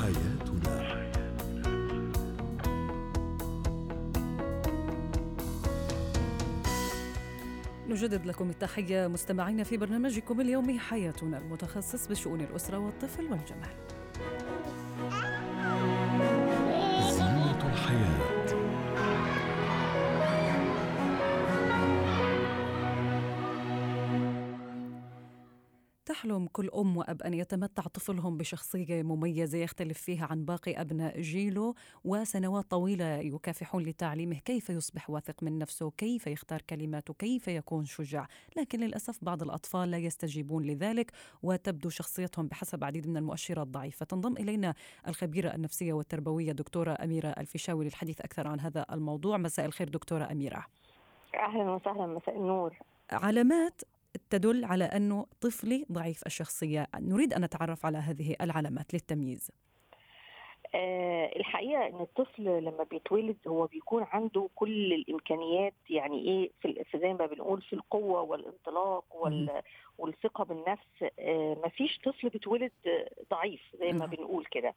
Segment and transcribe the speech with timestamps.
[0.00, 0.82] حياتنا.
[7.88, 13.74] نجدد لكم التحية مستمعين في برنامجكم اليومي حياتنا المتخصص بشؤون الأسرة والطفل والجمال.
[26.06, 31.74] تحلم كل أم وأب أن يتمتع طفلهم بشخصية مميزة يختلف فيها عن باقي أبناء جيله
[32.04, 38.28] وسنوات طويلة يكافحون لتعليمه كيف يصبح واثق من نفسه كيف يختار كلماته كيف يكون شجاع.
[38.56, 41.12] لكن للأسف بعض الأطفال لا يستجيبون لذلك
[41.42, 44.06] وتبدو شخصيتهم بحسب عديد من المؤشرات ضعيفة.
[44.06, 44.74] تنضم إلينا
[45.08, 49.38] الخبيرة النفسية والتربوية دكتورة أميرة الفيشاوي للحديث أكثر عن هذا الموضوع.
[49.38, 50.66] مساء الخير دكتورة أميرة.
[51.34, 52.78] أهلا وسهلا مساء النور.
[53.12, 53.80] علامات
[54.32, 56.86] تدل على أنه طفلي ضعيف الشخصية.
[57.00, 59.50] نريد أن نتعرف على هذه العلامات للتمييز.
[60.74, 67.12] آه الحقيقة إن الطفل لما بيتولد هو بيكون عنده كل الإمكانيات يعني إيه في زي
[67.14, 69.62] ما بنقول في القوة والانطلاق وال
[69.98, 71.12] والثقة بالنفس.
[71.18, 72.72] آه مفيش طفل بيتولد
[73.30, 74.74] ضعيف زي ما بنقول كده.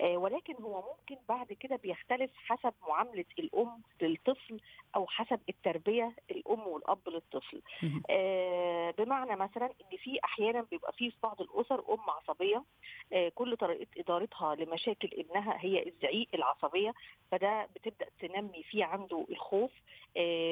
[0.00, 4.60] آه ولكن هو ممكن بعد كده بيختلف حسب معاملة الأم للطفل
[4.98, 7.62] أو حسب التربية الأم والأب للطفل.
[8.10, 12.64] آه بمعنى مثلا إن في أحيانا بيبقى في في بعض الأسر أم عصبية
[13.12, 16.94] آه كل طريقة إدارتها لمشاكل ابنها هي الزعيق العصبية
[17.30, 19.70] فده بتبدأ تنمي فيه عنده الخوف.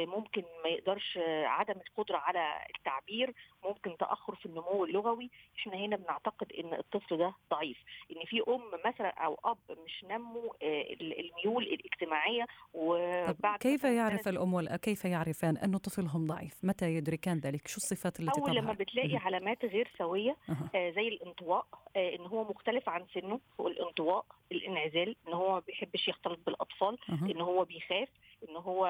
[0.06, 5.31] ممكن ما يقدرش آه عدم القدرة على التعبير ممكن تأخر في النمو اللغوي.
[5.58, 7.78] إحنا هنا بنعتقد إن الطفل ده ضعيف.
[8.11, 15.05] إن في أم مثلا أو أب مش نموا الميول الاجتماعية وبعد كيف يعرف الأم كيف
[15.05, 19.89] يعرفان انه طفلهم ضعيف؟ متى يدركان ذلك؟ شو الصفات التي أول لما بتلاقي علامات غير
[19.98, 20.36] سوية
[20.75, 26.08] آه زي الانطواء آه إن هو مختلف عن سنه والانطواء الإنعزال إن هو ما بيحبش
[26.08, 28.08] يختلط بالأطفال إن هو بيخاف
[28.48, 28.84] إن هو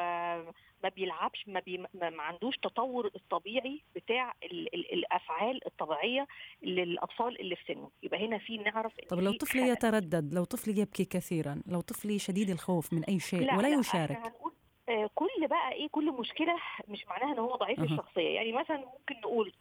[0.82, 6.26] ما بيلعبش ما, بي ما عندوش تطور الطبيعي بتاع ال ال الأفعال الطبيعية
[6.62, 7.90] للأطفال اللي في سنه.
[8.02, 12.50] يبقى هنا في نعرف طب لو طفل يتردد لو طفل يبكي كثيرا لو طفل شديد
[12.50, 14.52] الخوف من أي شيء لا ولا لا يشارك؟ هنقول
[14.88, 15.10] آه
[15.46, 16.56] كل بقى إيه كل مشكلة
[16.88, 17.84] مش معناها إن هو ضعيف أه.
[17.84, 19.52] الشخصية يعني مثلا ممكن نقول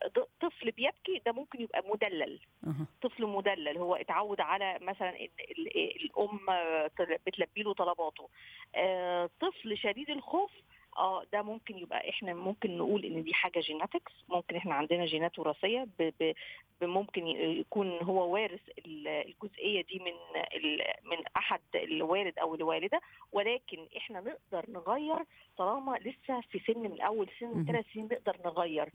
[0.42, 2.86] طفل بيبكي ده ممكن يبقى مدلل أه.
[3.02, 5.28] طفل مدلل هو اتعود على مثلا إن
[6.06, 6.40] الأم
[7.28, 8.30] بتلبي له طلباته
[8.76, 10.52] آه طفل شديد الخوف
[10.98, 15.40] آه ده ممكن يبقى إحنا ممكن نقول إن دي حاجة جيناتكس ممكن إحنا عندنا جينات
[15.40, 15.88] وراثية
[16.82, 20.14] ممكن يكون هو وارث الجزئية دي من
[21.04, 23.02] من أحد الوالد أو الوالدة
[23.32, 25.18] ولكن إحنا نقدر نغير
[25.58, 28.90] طالما لسه في سن من اول سن ثلاث سنين نقدر نغير.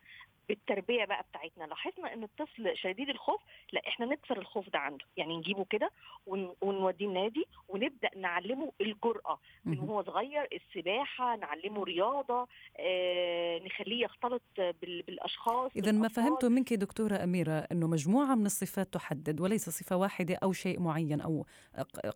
[0.50, 1.64] بالتربيه بقى بتاعتنا.
[1.64, 3.40] لاحظنا إن الطفل شديد الخوف
[3.72, 5.04] لا إحنا نكسر الخوف ده عنده.
[5.16, 5.90] يعني نجيبه كده
[6.26, 6.54] ون...
[6.60, 13.58] ونوديه النادي ونبدأ نعلمه الجرأة من هو صغير السباحة نعلمه رياضة آه...
[13.58, 15.02] نخليه يختلط بال...
[15.02, 20.38] بالأشخاص اذا ما فهمته منك دكتورة أميرة إنه مجموعة من الصفات تحدد وليس صفة واحدة
[20.42, 21.46] أو شيء معين أو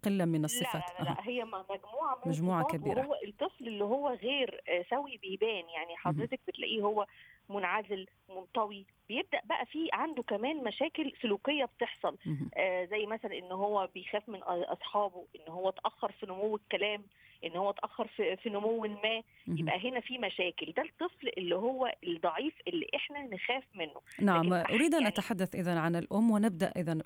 [0.05, 0.83] قلة من الصفات.
[0.99, 3.01] لا, لا, لا, لا هي مجموعة من مجموعة كبيرة.
[3.01, 5.65] وهو الطفل اللي هو غير سوي بيبان.
[5.69, 7.07] يعني حضرتك بتلاقيه هو
[7.49, 8.87] منعزل منطوي.
[9.09, 12.17] بيبدأ بقى في عنده كمان مشاكل سلوكية بتحصل.
[12.55, 17.03] آه زي مثلا إن هو بيخاف من أصحابه إن هو اتأخر في نمو الكلام
[17.45, 19.23] إن هو اتأخر في, في نمو ما.
[19.49, 20.73] يبقى هنا في مشاكل.
[20.77, 24.01] ده الطفل اللي هو الضعيف اللي إحنا نخاف منه.
[24.21, 26.99] نعم أريد أن يعني أتحدث إذا عن الأم ونبدأ إذا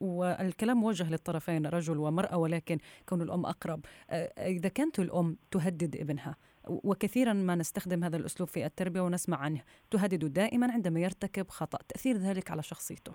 [0.00, 2.78] والكلام موجه للطرفين رجل ومرأة ولكن
[3.08, 3.80] كون الأم أقرب.
[4.38, 6.36] إذا كانت الأم تهدد ابنها
[6.68, 9.62] وكثيرا ما نستخدم هذا الأسلوب في التربية ونسمع عنه.
[9.90, 11.78] تهدد دائما عندما يرتكب خطأ.
[11.88, 13.12] تأثير ذلك على شخصيته.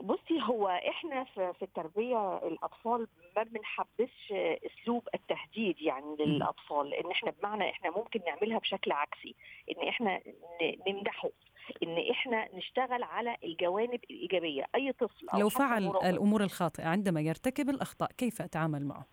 [0.00, 3.06] بصي هو إحنا في التربية الأطفال
[3.36, 6.90] ما بنحبسش أسلوب التهديد يعني للأطفال.
[6.90, 9.34] لأن إحنا بمعنى إحنا ممكن نعملها بشكل عكسي.
[9.70, 10.20] إن إحنا
[10.88, 11.30] نمدحه.
[11.82, 14.66] إن إحنا نشتغل على الجوانب الإيجابية.
[14.74, 19.06] أي طفل أو لو فعل الأمور الخاطئة عندما يرتكب الأخطاء كيف أتعامل معه؟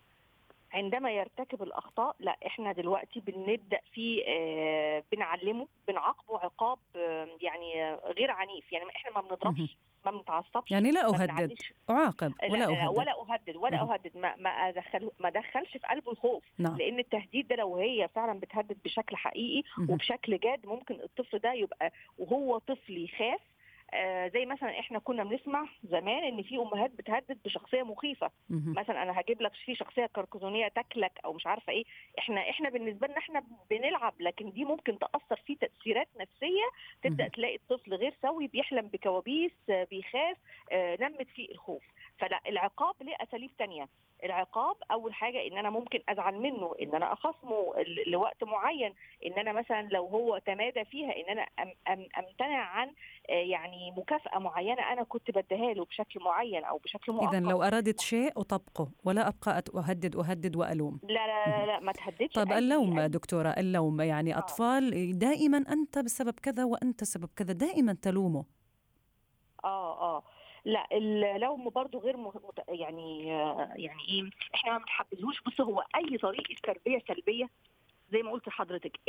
[0.72, 8.30] عندما يرتكب الأخطاء لا إحنا دلوقتي بنبدأ في آه بنعلمه بنعاقبه عقاب آه يعني غير
[8.30, 11.54] عنيف يعني إحنا ما بنضربش ما بنتعصبش يعني لا أهدد
[11.90, 13.94] أعاقب ولا أهدد ولا أهدد ولا مه.
[13.94, 16.76] أهدد ما ما أدخل ما أدخلش في قلبه الخوف نعم.
[16.76, 19.92] لأن التهديد ده لو هي فعلا بتهدد بشكل حقيقي مه.
[19.92, 23.40] وبشكل جاد ممكن الطفل ده يبقى وهو طفل يخاف
[23.94, 28.30] آه زي مثلا إحنا كنا بنسمع زمان إن في أمهات بتهدد بشخصية مخيفة.
[28.50, 31.84] مثلا أنا هجيب لك في شخصية كركزونية تاكلك أو مش عارفة إيه.
[32.18, 36.64] إحنا إحنا بالنسبة لنا إحنا بنلعب لكن دي ممكن تأثر فيه تأثيرات نفسية.
[37.02, 40.36] تبدأ تلاقي الطفل غير سوي بيحلم بكوابيس بيخاف
[40.72, 41.82] آه نمت فيه الخوف.
[42.20, 43.88] فلا العقاب ليه أساليب ثانية
[44.24, 47.74] العقاب أول حاجة إن أنا ممكن أزعل منه إن أنا أخصمه
[48.06, 48.94] لوقت معين
[49.26, 52.88] إن أنا مثلا لو هو تمادى فيها إن أنا أم أم أمتنع عن
[53.30, 57.34] آه، يعني مكافأة معينة أنا كنت بديها له بشكل معين أو بشكل مؤقت.
[57.34, 61.00] اذا لو اردت شيء أطبقه ولا أبقى أهدد أهدد وألوم.
[61.02, 62.32] لا لا لا, لا ما تهددش.
[62.34, 64.38] طب اللوم دكتورة اللوم يعني آه.
[64.38, 68.44] أطفال دائما أنت بسبب كذا وأنت سبب كذا دائما تلومه.
[69.64, 70.22] آه آه.
[70.64, 72.34] لا اللوم برضه غير مت...
[72.68, 73.26] يعني
[73.76, 77.48] يعني إيه إحنا ما بنحبذوش بص هو أي طريقه تربيه سلبيه
[78.12, 79.00] زي ما قلت لحضرتك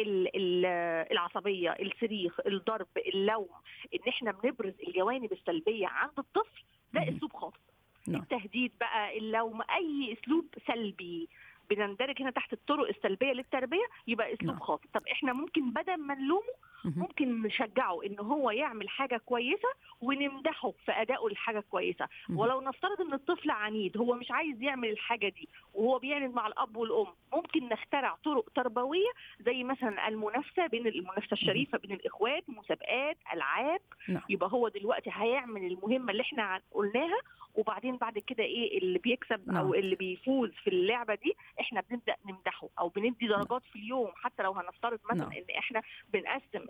[1.12, 3.50] العصبية الصريخ الضرب اللوم
[3.94, 6.63] إن إحنا بنبرز الجوانب السلبية عند الطفل
[6.94, 7.59] ده أسلوب خاطئ
[8.07, 8.21] نعم.
[8.21, 11.30] التهديد بقى اللوم أي أسلوب سلبي
[11.69, 14.59] بنندرج هنا تحت الطرق السلبية للتربية يبقى أسلوب نعم.
[14.59, 16.53] خاطئ طب إحنا ممكن بدل ما نلومه
[16.86, 19.68] ممكن نشجعه إن هو يعمل حاجة كويسة
[20.01, 25.30] ونمدحه في ادائه لحاجة كويسة ولو نفترض إن الطفل عنيد هو مش عايز يعمل الحاجة
[25.30, 29.10] دي وهو بيعند مع الأب والأم ممكن نخترع طرق تربوية
[29.45, 34.22] زي مثلا المنافسة بين المنافسة الشريفة بين الإخوات مسابقات ألعاب نعم.
[34.30, 37.22] يبقى هو دلوقتي هيعمل المهمة اللي إحنا قلناها
[37.56, 39.57] وبعدين بعد كده إيه اللي بيكسب نعم.
[39.57, 43.39] أو اللي بيفوز في اللعبة دي إحنا بنبدأ نمدحه أو بندي نعم.
[43.42, 45.31] درجات في اليوم حتى لو هنفترض مثلا نعم.
[45.38, 45.81] إن إحنا
[46.13, 46.66] بنقسم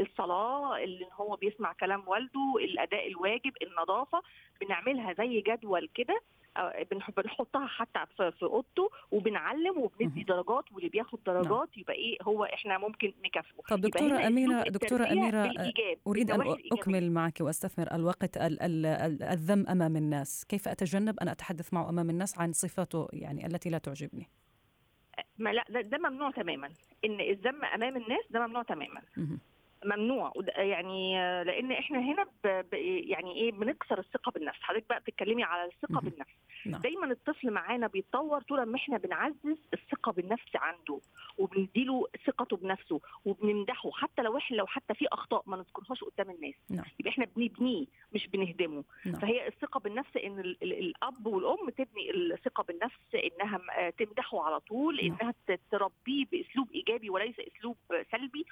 [0.00, 4.22] الصلاة اللي هو بيسمع كلام والده الأداء الواجب النظافة
[4.60, 6.20] بنعملها زي جدول كده
[6.56, 6.86] آه،
[7.16, 11.68] بنحطها حتى في أوضته وبنعلم وبندي درجات واللي بياخد درجات نعم.
[11.76, 13.62] يبقى إيه هو إحنا ممكن نكافئه.
[13.68, 15.52] طب دكتورة أميرة دكتورة أميرة
[16.06, 20.44] أريد أن أكمل معك واستثمر الوقت الذم أمام الناس.
[20.44, 24.30] كيف أتجنب أن أتحدث معه أمام الناس عن صفاته يعني التي لا تعجبني؟
[25.40, 26.70] ما لا ده, ده ممنوع تماما.
[27.04, 29.00] إن الذم أمام الناس ده ممنوع تماما.
[29.84, 32.74] ممنوع يعني لأن إحنا هنا ب
[33.08, 36.30] يعني إيه بنكسر الثقة بالنفس حضرتك بقى بتتكلمي على الثقة بالنفس
[36.66, 36.80] نعم.
[36.80, 41.00] دايما الطفل معانا بيتطور طول ما إحنا بنعزز الثقة بالنفس عنده
[41.38, 46.54] وبنديله ثقته بنفسه وبنمدحه حتى لو إحنا لو حتى في أخطاء ما نذكرهاش قدام الناس
[46.70, 46.84] نعم.
[47.00, 49.14] يبقى إحنا بنبنيه مش بنهدمه نعم.
[49.20, 55.16] فهي الثقة بالنفس إن الأب والأم تبني الثقة بالنفس إنها تمدحه على طول نعم.
[55.20, 55.34] إنها
[55.70, 57.76] تربيه بأسلوب إيجابي وليس أسلوب
[58.12, 58.44] سلبي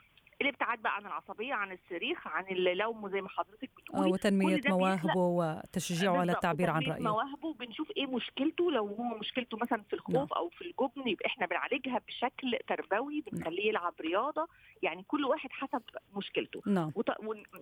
[0.43, 4.08] الابتعاد بقى عن العصبية عن الصريخ عن اللوم زي ما حضرتك بتقولي.
[4.08, 7.02] آه وتنمية مواهبه وتشجيعه على التعبير عن رأيه.
[7.02, 8.70] مواهبه بنشوف إيه مشكلته.
[8.70, 10.26] لو هو مشكلته مثلا في الخوف نعم.
[10.37, 14.49] أو في الجبن يبقى إحنا بنعالجها بشكل تربوي بنخليه يلعب رياضة.
[14.82, 15.82] يعني كل واحد حسب
[16.17, 16.62] مشكلته.
[16.67, 16.93] نعم.
[16.94, 17.06] وط...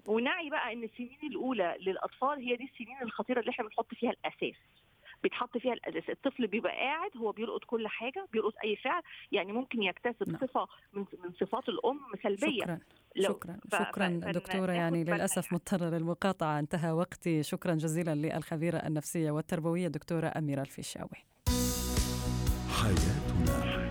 [0.07, 4.61] ونعي بقى إن السنين الأولى للأطفال هي دي السنين الخطيرة اللي إحنا بنحط فيها الأساس.
[5.23, 9.03] بيتحط فيها الاساس الطفل بيبقى قاعد هو بيلقط كل حاجة بيلقط أي فعل
[9.33, 10.41] يعني ممكن يكتسب نعم.
[10.41, 12.63] صفة من من صفات الأم سلبية.
[12.63, 12.79] شكرا
[13.21, 13.77] شكرا ف...
[13.89, 14.73] شكرا دكتورة.
[14.73, 17.43] يعني للأسف مضطرة للمقاطعة انتهى وقتي.
[17.43, 21.27] شكرا جزيلا للخبيرة النفسية والتربوية دكتورة أميرة الفيشاوي.
[22.69, 23.86] حياتنا.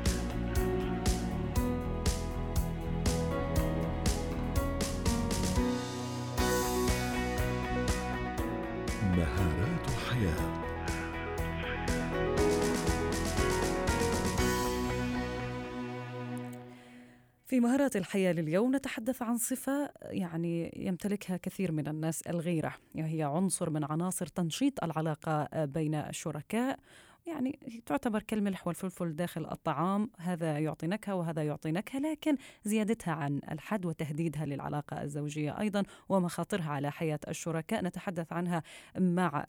[17.56, 23.70] في مهارات الحياة لليوم نتحدث عن صفة يعني يمتلكها كثير من الناس الغيرة وهي عنصر
[23.70, 26.80] من عناصر تنشيط العلاقة بين الشركاء.
[27.28, 33.42] يعني تعتبر كالملح والفلفل داخل الطعام هذا يعطي نكهة وهذا يعطي نكهة لكن زيادتها عن
[33.52, 37.84] الحد وتهديدها للعلاقة الزوجية أيضا ومخاطرها على حياة الشركاء.
[37.84, 38.64] نتحدث عنها
[39.00, 39.46] مع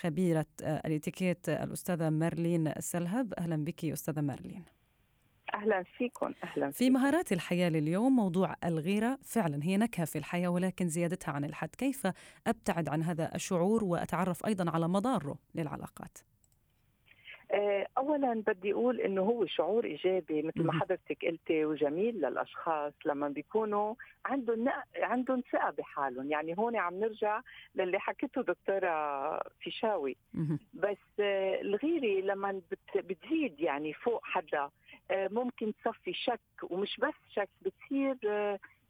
[0.00, 3.34] خبيرة الإتيكيت الأستاذة مارلين سلهب.
[3.34, 4.79] أهلا بك أستاذة مارلين.
[5.54, 10.88] أهلا فيكم أهلا في مهارات الحياة لليوم موضوع الغيرة فعلا هي نكهة في الحياة ولكن
[10.88, 11.68] زيادتها عن الحد.
[11.68, 12.06] كيف
[12.46, 16.18] أبتعد عن هذا الشعور وأتعرف أيضا على مضاره للعلاقات؟
[17.52, 23.28] آه، اولا بدي أقول إنه هو شعور إيجابي مثل ما حضرتك قلتي وجميل للأشخاص لما
[23.28, 23.94] بيكونوا
[24.26, 26.30] عندهم عندهم ثقة بحالهم.
[26.30, 27.40] يعني هون عم نرجع
[27.74, 30.16] للي حكيته دكتورة فيشاوي.
[30.74, 32.60] بس آه، الغيرة لما
[32.94, 34.70] بتزيد يعني فوق حدا
[35.12, 38.16] ممكن تصفي شك ومش بس شك بتصير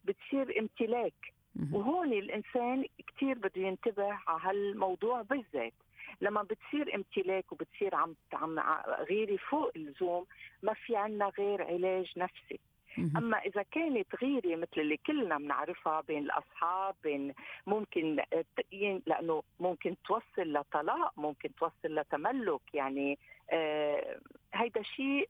[0.04, 1.32] بتصير امتلاك.
[1.72, 5.72] وهون الإنسان كثير بده ينتبه على هالموضوع بالذات.
[6.20, 8.58] لما بتصير امتلاك وبتصير عم عم
[9.10, 10.26] غيري فوق اللزوم
[10.62, 12.60] ما في عنا غير علاج نفسي.
[13.16, 17.34] أما إذا كانت غيره مثل اللي كلنا بنعرفها بين الأصحاب بين
[17.66, 18.22] ممكن
[19.06, 23.39] لأنه ممكن توصل لطلاق ممكن توصل لتملك يعني آه
[24.54, 25.28] هيدا شيء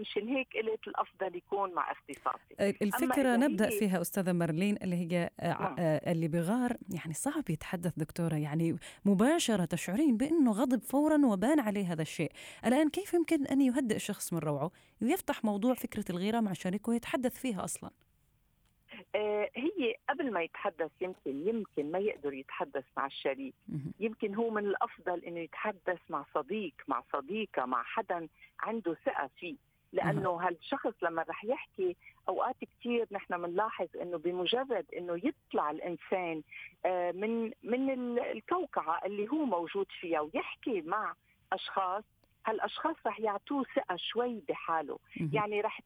[0.00, 2.54] مشان هيك قلت الأفضل يكون مع اختصاصي.
[2.60, 5.76] آه، الفكرة نبدأ فيها أستاذة مارلين اللي هي آه نعم.
[5.78, 11.92] آه اللي بغار يعني صعب يتحدث دكتورة يعني مباشرة تشعرين بأنه غضب فورا وبان عليه
[11.92, 12.32] هذا الشيء.
[12.66, 14.70] الآن كيف يمكن أن يهدئ شخص من روعه؟
[15.02, 17.90] ويفتح موضوع فكرة الغيرة مع شريكه ويتحدث فيها أصلا.
[17.90, 18.09] آه،
[19.56, 23.54] هي قبل ما يتحدث يمكن يمكن ما يقدر يتحدث مع الشريك.
[24.00, 28.28] يمكن هو من الأفضل إنه يتحدث مع صديق مع صديقة مع حدا
[28.60, 29.56] عنده ثقة فيه.
[29.92, 31.96] لأنه هالشخص لما رح يحكي
[32.28, 36.42] أوقات كثير نحن بنلاحظ إنه بمجرد إنه يطلع الإنسان
[36.86, 41.14] آه، من من الكوكعة اللي هو موجود فيها ويحكي مع
[41.52, 42.04] أشخاص
[42.46, 44.98] هالاشخاص رح يعطوه ثقة شوي بحاله.
[45.32, 45.80] يعني رح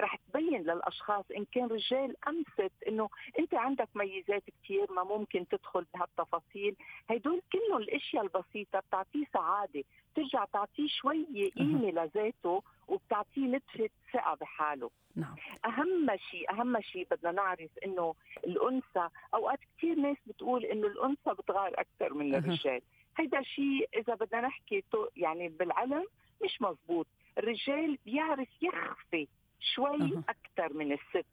[0.00, 5.86] رح تبين للأشخاص إن كان رجال امست إنه أنت عندك ميزات كثير ما ممكن تدخل
[5.94, 6.76] بهالتفاصيل.
[7.10, 9.84] هدول كلهم الأشياء البسيطة بتعطيه سعادة.
[10.14, 14.90] ترجع تعطيه شوي قيمة لذاته وبتعطيه نتفه ثقة بحاله.
[15.16, 15.36] نعم.
[15.64, 18.14] أهم شيء أهم شيء بدنا نعرف إنه
[18.46, 22.80] الأنثى أوقات كثير ناس بتقول إنه الأنثى بتغار أكثر من الرجال.
[23.18, 24.84] هيدا شيء إذا بدنا نحكي
[25.16, 26.04] يعني بالعلم
[26.44, 27.06] مش مزبوط
[27.38, 29.28] الرجال بيعرف يخفي
[29.74, 31.26] شوي أكثر من الست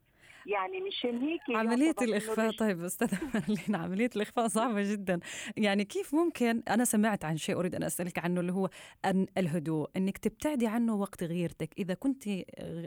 [0.45, 5.19] يعني مشان هيك عملية الإخفاء طيب أستاذ مارلين عملية الإخفاء صعبة جدا
[5.57, 8.69] يعني كيف ممكن أنا سمعت عن شيء أريد أن أسألك عنه اللي هو
[9.05, 12.27] أن الهدوء أنك تبتعدي عنه وقت غيرتك إذا كنت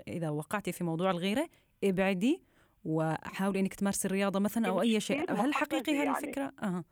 [0.08, 1.48] إذا وقعتي في موضوع الغيرة
[1.84, 2.42] ابعدي
[2.84, 6.18] وحاولي أنك تمارسي الرياضة مثلا أو أي شيء هل حقيقي هذه يعني.
[6.18, 6.84] الفكرة؟ أه.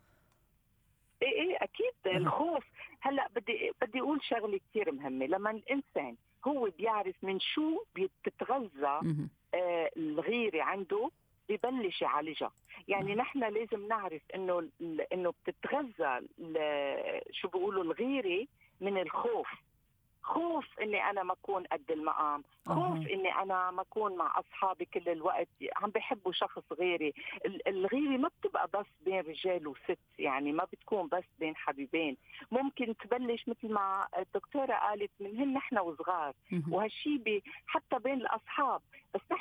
[1.23, 2.65] إيه إيه أكيد الخوف.
[3.01, 5.27] هلأ بدي بدي أقول شغلة كثير مهمة.
[5.27, 9.01] لما الإنسان هو بيعرف من شو بتتغذى
[9.55, 11.11] آه الغيرة عنده
[11.49, 12.53] ببلش يعالجها.
[12.89, 14.69] يعني نحن لازم نعرف إنه
[15.13, 16.27] إنه بتتغذى
[17.31, 18.47] شو بيقولوا الغيرة
[18.81, 19.49] من الخوف.
[20.27, 23.13] خوف إني أنا ما أكون قد المقام خوف أه.
[23.15, 27.15] إني أنا ما أكون مع أصحابي كل الوقت عم بحبوا شخص غيري.
[27.67, 32.17] الغيره ما بتبقى بس بين رجال وست يعني ما بتكون بس بين حبيبين.
[32.51, 36.35] ممكن تبلش مثل ما الدكتورة قالت من هن نحن وصغار
[36.71, 38.81] وهالشيء حتى بين الأصحاب.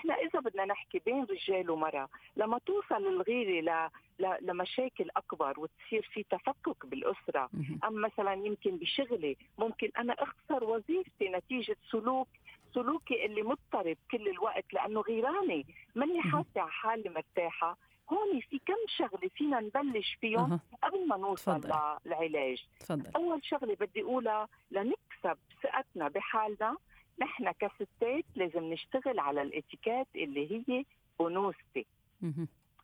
[0.06, 6.86] نحن إذا بدنا نحكي بين رجال ومرأة لما توصل الغيرة لمشاكل أكبر وتصير في تفكك
[6.86, 7.50] بالأسرة
[7.84, 12.28] أم مثلا يمكن بشغلي ممكن أنا أخسر وظيفتي نتيجة سلوك
[12.76, 17.78] سلوكي اللي مضطرب كل الوقت لأنه غيراني ماني حاسة على حالي مرتاحة.
[18.10, 20.60] هون في كم شغلة فينا نبلش فيهم أه.
[20.84, 21.62] قبل ما نوصل
[22.06, 23.12] للعلاج تفضل.
[23.16, 26.78] أول شغلة بدي أقولها لنكسب ثقتنا بحالنا.
[27.20, 30.86] نحن كستات لازم نشتغل على الاتيكيت اللي هي
[31.22, 31.86] انوثتي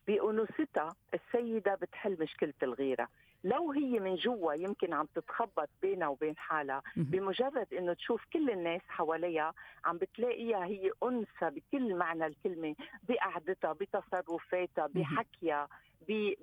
[0.07, 3.07] بانوثتها السيدة بتحل مشكلة الغيرة.
[3.43, 8.81] لو هي من جوا يمكن عم تتخبط بينها وبين حالها بمجرد إنه تشوف كل الناس
[8.87, 9.53] حواليها
[9.85, 12.75] عم بتلاقيها هي أنثى بكل معنى الكلمة
[13.09, 15.67] بقعدتها بتصرفاتها بحكيها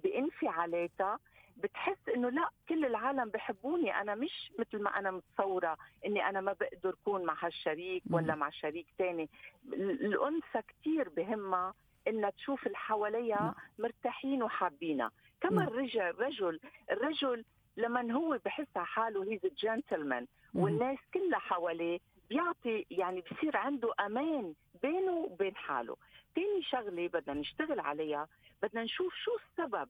[0.05, 1.19] بانفعالاتها
[1.63, 4.01] بتحس إنه لا كل العالم بحبوني.
[4.01, 8.51] أنا مش مثل ما أنا متصورة إني أنا ما بقدر أكون مع هالشريك ولا مع
[8.51, 9.29] شريك ثاني
[9.73, 11.75] الأنثى كثير بهمها
[12.09, 13.55] إنها تشوف اللي حواليها.
[13.79, 15.11] مرتاحين وحابينها.
[15.41, 15.65] كما.
[15.65, 16.61] الرجل الرجل
[16.91, 17.45] الرجل
[17.77, 21.99] لما هو بحس حاله هيز جنتلمان والناس كلها حواليه
[22.31, 25.97] بيعطي يعني بصير عنده أمان بينه وبين حاله.
[26.35, 28.29] ثاني شغلة بدنا نشتغل عليها
[28.63, 29.89] بدنا نشوف شو السبب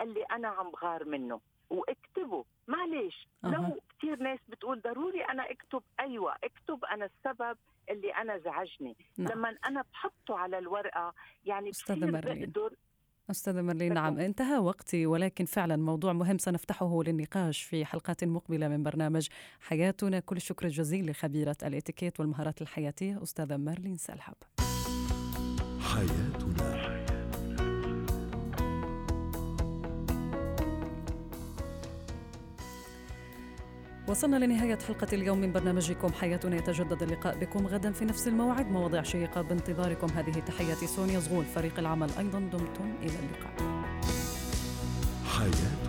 [0.00, 1.40] اللي أنا عم غار منه.
[1.70, 2.44] واكتبه.
[2.68, 3.48] معلش أه.
[3.48, 5.82] لو كثير ناس بتقول ضروري أنا اكتب.
[6.00, 6.84] أيوه اكتب.
[6.84, 7.56] أنا السبب
[7.90, 8.96] اللي أنا زعجني.
[9.18, 9.32] نعم.
[9.32, 12.76] لما أنا بحطه على الورقة يعني بصير بقدر
[13.30, 14.18] أستاذة مرلين نعم.
[14.18, 19.28] انتهى وقتي ولكن فعلا موضوع مهم سنفتحه للنقاش في حلقات مقبلة من برنامج
[19.60, 20.20] حياتنا.
[20.20, 24.34] كل الشكر الجزيل لخبيرة الإتيكيت والمهارات الحياتية أستاذة مرلين سلحب.
[25.80, 26.73] حياتنا.
[34.08, 36.12] وصلنا لنهاية حلقة اليوم من برنامجكم.
[36.12, 38.70] حياتنا يتجدد اللقاء بكم غدا في نفس الموعد.
[38.70, 40.06] مواضيع شيقة بانتظاركم.
[40.16, 41.44] هذه تحياتي سونيا زغول.
[41.44, 42.92] فريق العمل أيضا دمتم.
[43.02, 43.84] إلى اللقاء.
[45.38, 45.83] حياتنا